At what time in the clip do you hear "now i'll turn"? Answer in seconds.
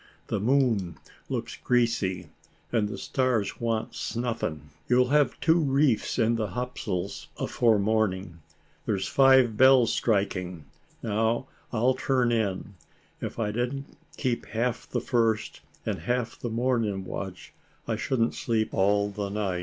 11.03-12.31